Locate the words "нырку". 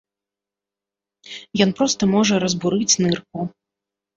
3.07-3.39